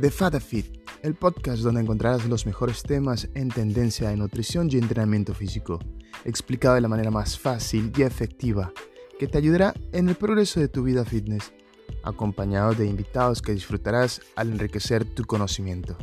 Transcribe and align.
The 0.00 0.12
Fat 0.12 0.38
Fit, 0.38 0.78
el 1.02 1.16
podcast 1.16 1.60
donde 1.64 1.80
encontrarás 1.80 2.24
los 2.28 2.46
mejores 2.46 2.84
temas 2.84 3.28
en 3.34 3.48
tendencia 3.48 4.10
de 4.10 4.16
nutrición 4.16 4.68
y 4.70 4.76
entrenamiento 4.76 5.34
físico, 5.34 5.80
explicado 6.24 6.76
de 6.76 6.82
la 6.82 6.86
manera 6.86 7.10
más 7.10 7.36
fácil 7.36 7.90
y 7.96 8.02
efectiva, 8.02 8.72
que 9.18 9.26
te 9.26 9.38
ayudará 9.38 9.74
en 9.90 10.08
el 10.08 10.14
progreso 10.14 10.60
de 10.60 10.68
tu 10.68 10.84
vida 10.84 11.04
fitness, 11.04 11.52
acompañado 12.04 12.74
de 12.74 12.86
invitados 12.86 13.42
que 13.42 13.50
disfrutarás 13.50 14.20
al 14.36 14.52
enriquecer 14.52 15.04
tu 15.04 15.24
conocimiento. 15.24 15.98